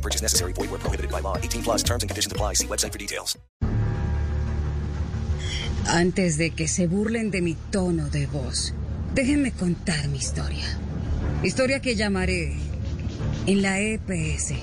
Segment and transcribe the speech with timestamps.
[0.00, 0.54] No purchase necessary.
[0.54, 1.36] Void where prohibited by law.
[1.36, 2.54] 18 plus terms and conditions apply.
[2.54, 3.36] See website for details.
[5.86, 8.72] Antes de que se burlen de mi tono de voz,
[9.14, 10.64] déjenme contar mi historia.
[11.42, 12.56] Historia que llamaré
[13.46, 14.54] en la EPS.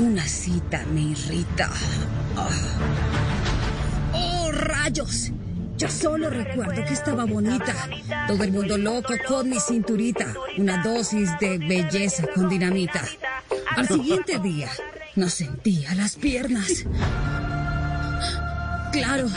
[0.00, 1.70] Una cita me irrita.
[2.36, 2.50] Ah.
[4.14, 5.30] ¡Oh, rayos!
[5.76, 7.74] Yo solo recuerdo que estaba bonita.
[8.26, 10.32] Todo el mundo loco con mi cinturita.
[10.58, 13.02] Una dosis de belleza con dinamita.
[13.76, 14.70] Al siguiente día,
[15.16, 16.84] no sentía las piernas.
[18.90, 19.28] Claro,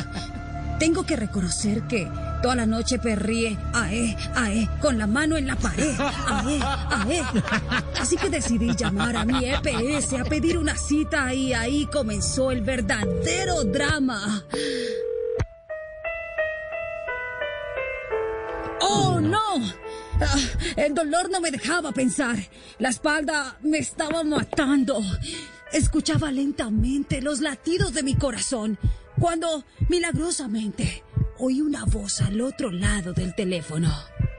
[0.79, 2.09] tengo que reconocer que
[2.41, 7.23] toda la noche perríe, ae, ae, con la mano en la pared, ae, ae.
[7.99, 12.61] Así que decidí llamar a mi EPS a pedir una cita y ahí comenzó el
[12.61, 14.45] verdadero drama.
[18.81, 19.55] ¡Oh, no!
[20.21, 20.37] Ah,
[20.75, 22.37] el dolor no me dejaba pensar.
[22.77, 25.01] La espalda me estaba matando.
[25.71, 28.77] Escuchaba lentamente los latidos de mi corazón
[29.19, 31.03] cuando, milagrosamente,
[31.37, 33.89] oí una voz al otro lado del teléfono.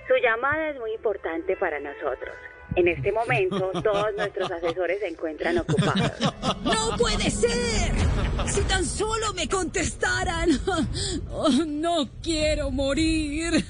[0.09, 2.35] Su llamada es muy importante para nosotros.
[2.77, 6.13] En este momento, todos nuestros asesores se encuentran ocupados.
[6.65, 7.93] ¡No puede ser!
[8.47, 10.51] Si tan solo me contestaran.
[11.31, 13.65] Oh, no quiero morir.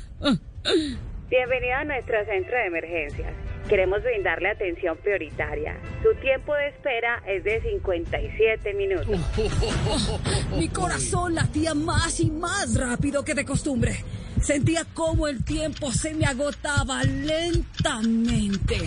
[1.28, 3.32] Bienvenido a nuestro centro de emergencias.
[3.68, 5.76] Queremos brindarle atención prioritaria.
[6.02, 9.16] Su tiempo de espera es de 57 minutos.
[10.58, 14.04] Mi corazón latía más y más rápido que de costumbre.
[14.40, 18.78] Sentía como el tiempo se me agotaba lentamente.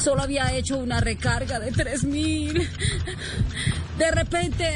[0.00, 2.68] Solo había hecho una recarga de 3000.
[3.98, 4.70] De repente,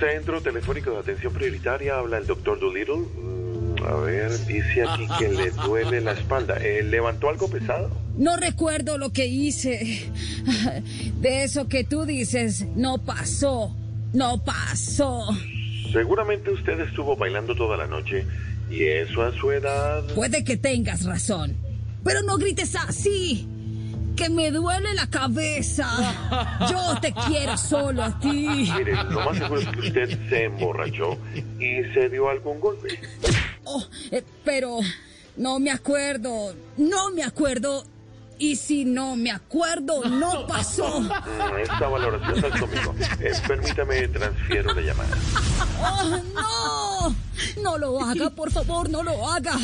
[0.00, 3.41] Centro Telefónico de Atención Prioritaria, habla el doctor Doolittle.
[3.88, 6.56] A ver, dice aquí que le duele la espalda.
[6.56, 7.90] Eh, ¿Levantó algo pesado?
[8.16, 10.10] no recuerdo lo que hice.
[11.20, 13.74] De eso que tú dices, no pasó.
[14.12, 15.26] No pasó.
[15.92, 18.26] Seguramente usted estuvo bailando toda la noche
[18.70, 20.02] y eso a su edad...
[20.14, 21.56] Puede que tengas razón.
[22.04, 23.48] Pero no grites así.
[24.16, 25.88] Que me duele la cabeza.
[26.70, 28.70] Yo te quiero solo a ti.
[28.76, 31.16] Mire, lo más seguro es que usted se emborrachó
[31.58, 33.00] y se dio algún golpe.
[33.64, 34.78] Oh, eh, pero
[35.36, 36.54] no me acuerdo.
[36.76, 37.84] No me acuerdo.
[38.38, 41.00] Y si no me acuerdo, no pasó.
[41.60, 42.94] Esta valoración está conmigo.
[43.20, 45.16] Eh, permítame, transfiero la llamada.
[45.80, 47.16] ¡Oh, no!
[47.62, 49.56] No lo haga, por favor, no lo haga.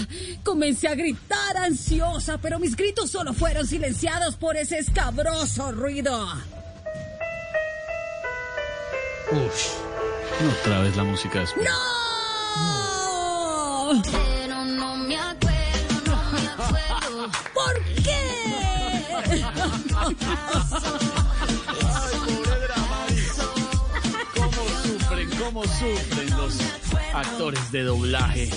[0.45, 6.27] Comencé a gritar ansiosa, pero mis gritos solo fueron silenciados por ese escabroso ruido.
[9.33, 9.75] Uf,
[10.61, 11.55] otra vez la música es...
[11.57, 12.98] ¡No!
[13.89, 15.57] Pero no me acuerdo,
[16.07, 17.31] no me acuerdo.
[17.55, 18.21] ¿Por qué?
[24.37, 26.61] ¿Cómo sufren, cómo sufren los
[27.15, 28.51] actores de doblaje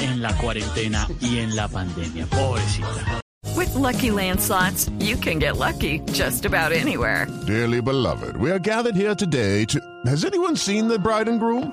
[0.00, 2.26] en la cuarentena y en la pandemia?
[2.26, 3.20] Pobrecita.
[3.56, 7.26] With Lucky Land slots, you can get lucky just about anywhere.
[7.46, 9.80] Dearly beloved, we are gathered here today to.
[10.06, 11.72] Has anyone seen the bride and groom?